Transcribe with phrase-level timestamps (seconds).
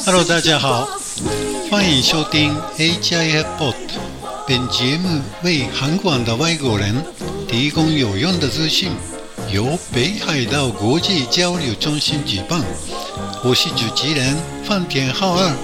[0.00, 3.74] Hello， sing 大家好 to the sweet 欢迎收听 HIF Pod。
[4.48, 7.04] 本节目为韩国的外国人
[7.46, 8.90] 提供有用的资讯，
[9.52, 12.64] 由北海道国际交流中心举办。
[13.44, 15.54] 我是主持人范田浩二。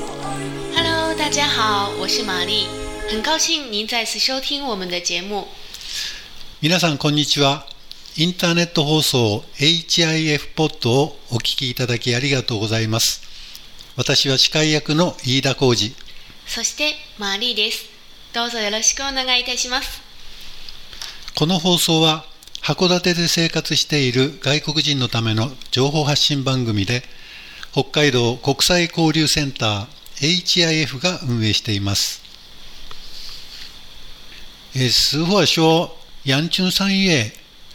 [0.74, 2.66] Hello，大家好，我是玛丽，
[3.08, 5.48] 很高兴您再次收听我们的节目。
[6.60, 7.64] 皆さんこんにちは。
[8.18, 13.22] インターネット放送 HIF ポッドをお聞きいただきありがとうございます。
[13.97, 15.91] 私は司会役の飯田浩二。
[16.45, 17.85] そしてマーリーです。
[18.31, 20.03] どうぞよろしくお願いいたします。
[21.33, 22.23] この放送は
[22.61, 27.01] 函館で生活している外国人のための情報発信番組で
[27.71, 32.21] 北海道国際交流センター HIF が運営しています。
[34.75, 35.89] 呃，实话说，
[36.23, 37.31] 阳春三月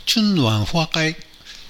[0.07, 1.17] 春暖花开，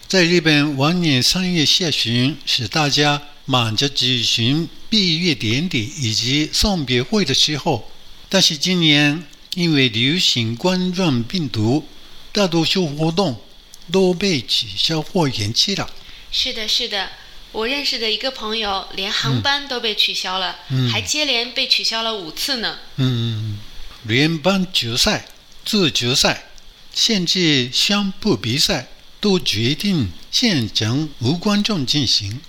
[0.09, 7.91] 在日本往年三月下旬是大家忙着举行毕业典礼以及送别会的时候，
[8.29, 11.87] 但是今年因为流行冠状病毒，
[12.33, 13.41] 大多数活动
[13.91, 15.91] 都被取消或延期了。
[16.31, 17.11] 是的，是的，
[17.51, 22.79] 我认识的一个朋友，连航班都被取消了，嗯还接连被取消了五次呢。
[22.97, 23.59] 嗯，
[24.05, 25.27] 联邦决赛、
[25.65, 26.51] 自决赛，
[26.95, 28.89] 甚至宣布比赛
[29.21, 32.41] 都决定现场无观众进行。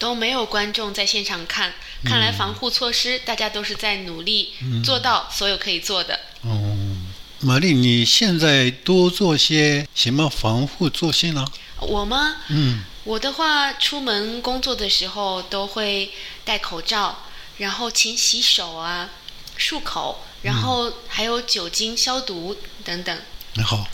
[0.00, 6.18] 都没有观众在现场看，看来防护措施大家都是在努力做到所有可以做的。
[6.40, 6.96] 哦，
[7.40, 11.46] 玛丽，你现在多做些什么防护措施呢？
[11.80, 12.36] 我吗？
[12.48, 16.10] 嗯我的话，出门工作的时候都会
[16.44, 17.24] 戴口罩，
[17.58, 19.10] 然后勤洗手啊，
[19.58, 23.18] 漱口，然后还有酒精消毒等等。
[23.64, 23.86] 好，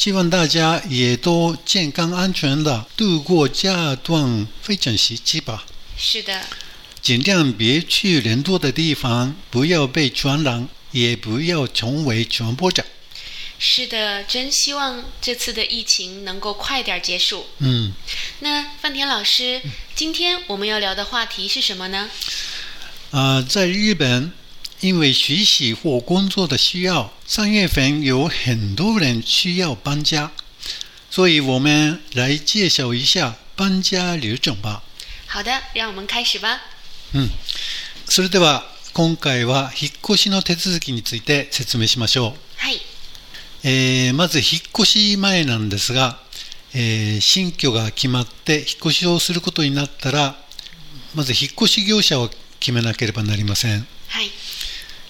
[0.00, 5.66] 希望大家也都健康安全的度过这段非常时期吧。
[5.98, 6.42] 是的，
[7.02, 12.82] 尽量别去人多的地方，不要被传染，也不要成为传播者。
[13.58, 17.44] 是的，真希望这次的疫情能够快点结束。
[17.58, 17.92] 嗯。
[18.38, 19.60] 那范田老师，
[19.94, 22.08] 今天我们要聊的话题是什么呢？
[23.10, 24.32] 啊、在日本，
[24.80, 30.30] 因为学习或工作的需要，三月份有很多人需要搬家，
[31.10, 34.82] 所以我们来介绍一下搬家流程吧。
[35.26, 36.60] 好的，让我们开始吧。
[37.12, 37.30] うん。
[38.08, 38.64] それでは
[38.94, 42.32] 今回は引っ越しの手続きについて説明しましょう。
[42.56, 42.80] はい。
[43.62, 46.18] えーまず引っ越し前なんですが、
[46.72, 50.36] えー新居が決まって引っ越しをすることになったら、
[51.14, 53.86] まず引っ越し業者を決めなければなりません。
[54.08, 54.30] はい。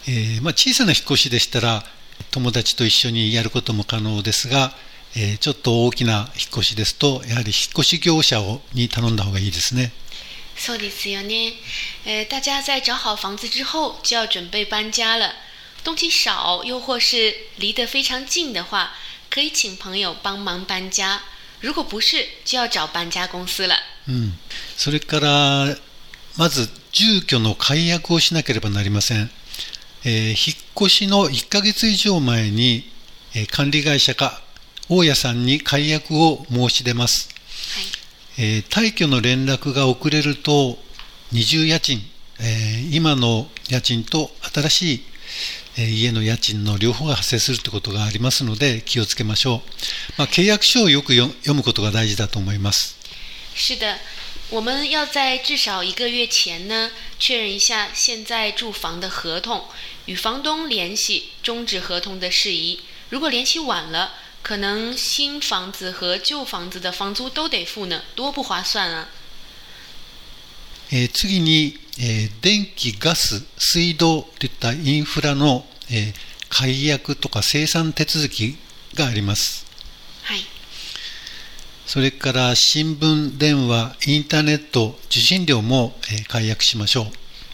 [0.07, 1.85] えーまあ、小さな引っ越しでしたら
[2.31, 4.73] 友達と一緒にやることも可能ですが、
[5.17, 9.93] えーちょっと大きな引っ越しですとやはり引っ越し業者をに頼んだ方がいいですね。
[10.57, 11.55] そうですよね。
[12.05, 15.33] 呃，大家在找好房子之后，就要准备搬家了。
[15.83, 18.93] 东西少，又或是离得非常近的话，
[19.31, 21.23] 可以请朋友帮忙搬家。
[21.61, 23.75] 如果不是，就要找搬家公司了。
[24.07, 24.39] うん、
[24.77, 25.77] それから
[26.37, 29.31] まず住居の解約をしなければなりません、
[30.05, 32.91] えー引っ越しの1ヶ月以上前に、
[33.35, 34.41] えー管理会社か
[34.89, 37.29] 大家さんに解約を申し出ます、
[38.37, 38.45] はい。
[38.45, 40.79] えー退去の連絡が遅れると
[41.33, 42.01] 二重家賃、
[42.41, 45.05] えー今の家賃と新しい、
[45.79, 49.61] えー家の家賃の両方が発生するということがありますので気をつけましょう、
[50.19, 52.97] まあ、契約書をよく読読むことが大事だと思います。
[53.55, 53.97] 是的，
[54.51, 59.66] 我们要在至少一个月前呢，确认一下现在住房的合同，
[60.06, 62.80] 与房东联系终止合同的事宜。
[63.10, 69.10] 如果联系晚了，可能新房子和旧房子的房租都得付呢，多不划算啊！
[70.92, 78.56] えー次に、えー電気、ガス、水道といったインフラの、えー解約とか生産手続き
[78.94, 79.66] があります。
[81.91, 81.93] はい。
[81.93, 87.07] それから新聞、電話、インターネット、受信料も、えー解約しましょう。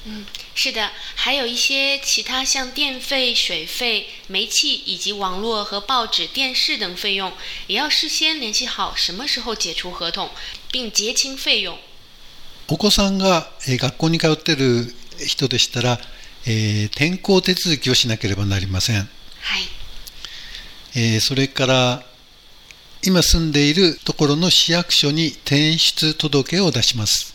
[0.09, 0.25] 嗯，
[0.55, 7.33] 是的，还有一些其他像电费、水费、煤气以及网络和报纸、电视等费用，
[7.67, 10.31] 也要事先联系好什么时候解除合同，
[10.71, 11.79] 并结清费用。
[12.69, 14.95] お子さんが、えー学校に通っている
[15.27, 15.99] 人でしたら、
[16.45, 18.99] えー転校手続きをしなければなりません。
[18.99, 19.63] はい。
[20.95, 22.05] えーそれから
[23.03, 27.35] 今住んでいるところの市役所に転出届を出します。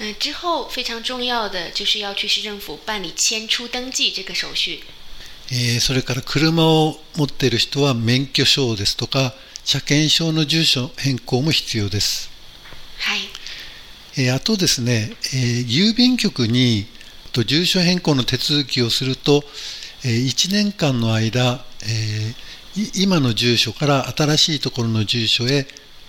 [0.00, 4.80] 嗯，之后非常重要的就是要去市政府办理迁出登记这个手续。
[5.50, 9.34] えーそれから車を持っている人は免許証ですとか
[9.64, 12.30] 車検証の住所変更も必要です。
[12.98, 13.20] はい。
[14.16, 16.86] えーあとですね、えー郵便局に
[17.32, 19.44] と住所変更の手続きをすると、
[20.06, 25.66] え1年間の間、えーい今の住所から新しいところの住所へ、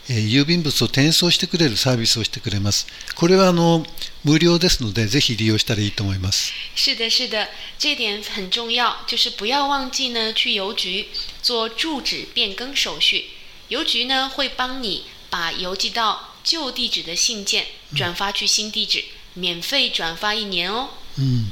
[0.09, 2.87] えー郵便物を転送してくれるサービスをしてくれます。
[3.15, 3.85] これはあの
[4.23, 6.51] 無料ですので、ぜひ利用したらいいと思います。
[6.75, 7.47] 是的，是的，
[7.79, 11.07] 这点很重要，就是不要忘记呢去邮局
[11.41, 13.27] 做住址变更手续。
[13.69, 17.65] 邮局呢会帮你把邮寄到旧地址的信件
[17.95, 19.05] 转发去新地址，
[19.35, 20.89] 免费转发一年哦。
[21.17, 21.51] うん、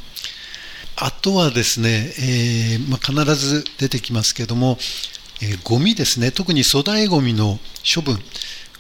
[0.95, 4.78] あとはですね、えーまあ、必ず出てきますけども、
[5.42, 8.19] えーゴミですね、特に粗大ゴミの処分、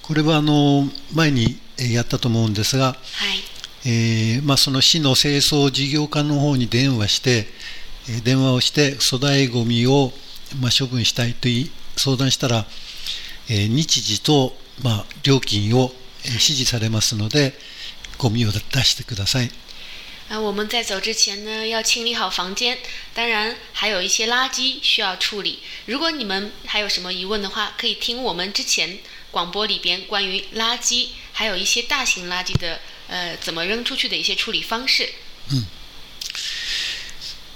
[0.01, 2.97] これはあの前にえーやったと思うんですが、はい。
[3.85, 7.47] えーまあ、その市の清掃事業課の方に電話して、
[8.09, 10.11] えー電話をして粗大ゴミを、
[10.61, 12.65] まあ、処分したいとい相談したら、
[13.49, 15.91] えー日時と、まあ、料金を、
[16.25, 17.53] えー指示されますので、
[18.19, 19.51] ゴミを出してください。
[20.32, 22.78] 啊，我们在走之前呢，要清理好房间，
[23.14, 25.60] 当然还有一些垃圾需要处理。
[25.86, 28.98] 如果你们还有什么疑问的话，可以听我们之前
[29.30, 35.08] 广播里边关于垃圾，还有一些大型垃圾的呃怎么扔出去的一些处理方式。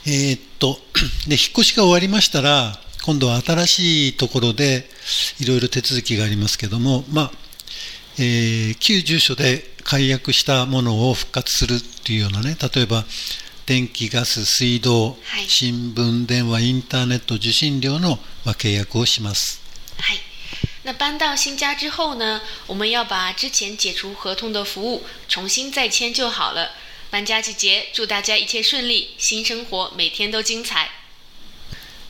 [0.04, 0.80] えーっと、
[1.28, 4.88] で、引っ越しが終わりましたら、今度は新しいところで
[5.38, 7.32] いろいろ手続きがありますけども、まあ、
[8.19, 13.05] えー旧住所で解約したものを復活するというようなね、例えば、
[13.65, 19.61] 電気、ガス、水道、はい新聞、電話、インターネット、受信料の、まあ、契約をします。
[19.97, 20.17] 嗨，
[20.83, 26.71] 那搬到新家之后呢，我们要把之前解除合同的服务重新再签就好了。
[27.09, 30.89] 搬家季节，祝大家一切顺利，新生活每天都精彩。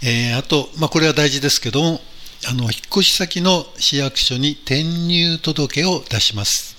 [0.02, 2.02] えーあと、まあ、これは大事ですけども、
[2.46, 6.76] あの、引っ越し先の市役所に転入届を出します。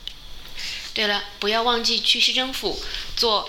[0.95, 2.77] 对了，不要忘记去市政府
[3.17, 3.49] 做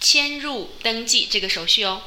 [0.00, 2.00] 迁入登记这个手续哦。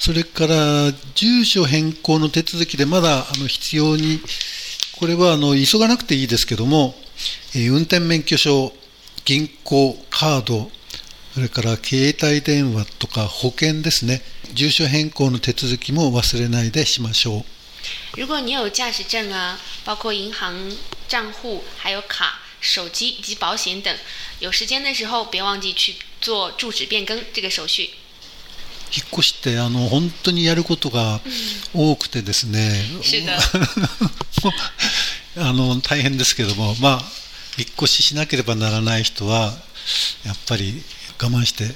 [0.00, 4.20] それから、住所変更の手続きでまだあの必要に、
[4.98, 6.94] これはあの急がなくていいですけども、
[7.54, 8.72] えー運転免許証、
[9.24, 10.70] 銀行、カード、
[11.34, 14.22] それから携帯電話とか保険ですね、
[14.54, 17.44] 住所変更の手続きも忘れないでしましょう。
[18.16, 20.76] 如果你有驾驶证啊，包括银行
[21.08, 23.94] 账户、还有卡、手机以及保险等，
[24.40, 27.90] 有时间的时候别忘记去做住址变更这个手续。
[28.90, 31.20] 引っ越しってあの本当にやることが
[31.74, 32.86] 多くてですね、
[35.36, 37.02] あの大変ですけども、まあ、
[37.58, 39.54] 引っ越ししなければならない人は、
[40.24, 40.82] やっぱり
[41.20, 41.74] 我慢して 引っ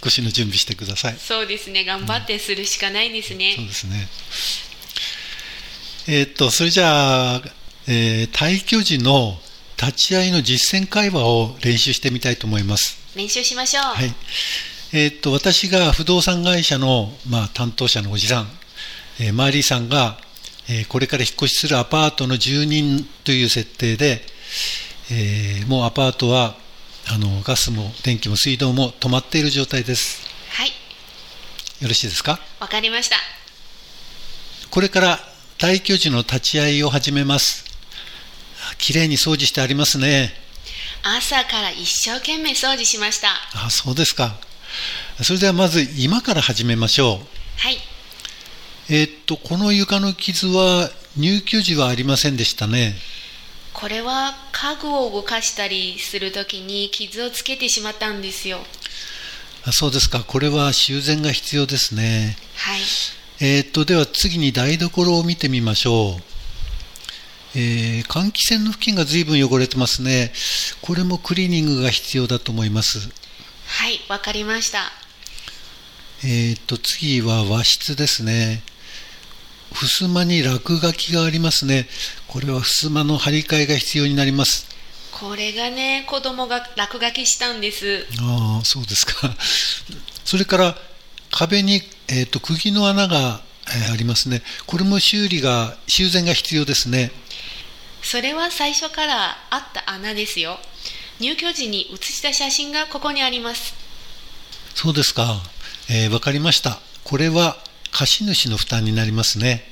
[0.00, 1.16] 越しの準備してください。
[1.24, 3.54] そうですね、頑張ってするしかないですね。
[3.56, 4.08] そうですね。
[6.08, 7.42] えーっと、それじゃあ、
[7.86, 9.40] えー退去時の
[9.80, 12.98] 立ち会いの実践会話を練習してみたいと思います。
[13.14, 13.84] 練習しましょう。
[13.84, 14.14] はい。
[14.92, 18.50] えーっと、私が不動産会社の、まあ、担当者のおじさん、
[19.20, 20.18] えーマーリーさんが、
[20.68, 24.24] えーこれから引っ越しするアパートの住人という設定で、
[25.10, 26.56] えーもうアパートは、
[27.12, 30.22] あの、ガスも電気も水道も止まっている状態です。
[30.52, 30.68] はい、
[31.80, 32.38] よろしいですか？
[32.60, 33.16] わかりました。
[34.70, 35.20] これから
[35.58, 37.64] 退去時の立ち会いを始めます。
[38.78, 40.32] きれいに掃除してありますね。
[41.02, 43.28] 朝から一生懸命掃除しました。
[43.54, 44.36] あ、そうですか。
[45.22, 47.26] それではまず今から始めましょう。
[47.58, 47.78] はい、
[48.88, 52.94] えーっと、この床の傷は入居時はありませんでしたね。
[53.80, 58.58] これは家具を動かしたりするときに傷をつけてしまったんですよ。
[59.64, 60.22] あそうですか。
[60.22, 62.36] これは修繕が必要ですね。
[62.56, 62.80] はい、
[63.40, 66.22] えーっと、では次に台所を見てみましょう。
[67.54, 70.32] えー換気扇の付近が随分汚れてますね。
[70.82, 72.98] これもクリーニングが必要だと思います。
[72.98, 74.92] はい、わかりました。
[76.22, 78.62] えーっと、次は和室ですね。
[79.74, 81.86] 襖に落書きがありますね。
[82.26, 84.66] これは襖の張り替えが必要になります。
[85.12, 88.06] これがね、子供が落書きしたんです。
[88.20, 89.34] ああ、そうですか。
[90.24, 90.76] それから
[91.30, 94.42] 壁に、えー、と釘の穴が、えーありますね。
[94.66, 97.12] これも修理が、修繕が必要ですね。
[98.02, 100.58] それは最初からあった穴ですよ。
[101.20, 103.74] 入居時に写した写真がここにあります。
[104.74, 105.40] そうですか。
[105.88, 106.80] えーわかりました。
[107.04, 107.58] これは
[107.92, 109.64] 貸主の負担になりますね。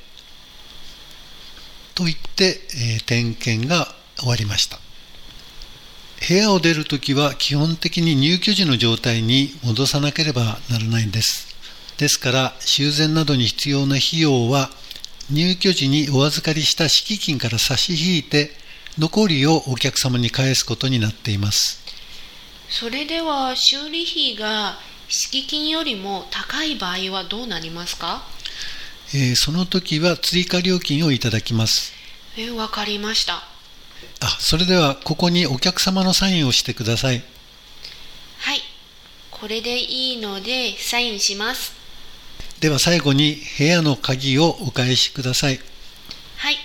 [1.95, 2.61] と言って、
[2.95, 4.79] えー点検が終わりました。
[6.27, 11.49] 部屋を出るときは基本的に入居時の状態に戻さなければならないんです。
[11.99, 14.69] ですから修繕などに必要な費用は
[15.31, 18.51] 入居時にお預かりした敷金から差し引いて
[18.97, 21.83] 残りをお客様に返すことになっています
[22.69, 24.77] それでは修理費が
[25.09, 28.23] 敷金よりも高い場合はどうなりますか？
[29.13, 31.93] えーその時は追加料金をいただきます
[32.37, 33.43] え、わかりました。
[34.21, 37.23] あそれではここにお客様のサインをしてください
[38.37, 38.61] はい。
[39.31, 41.73] これでいいのでサインします。
[42.59, 45.59] では最後に部屋の鍵をお返しください
[46.37, 46.57] はい。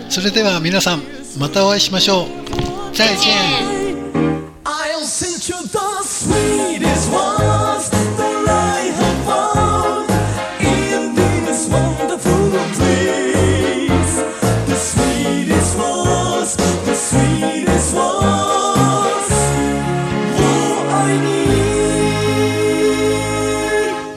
[0.10, 1.04] それでは皆さん
[1.40, 2.28] またお会いしましょう
[2.94, 3.81] 再再见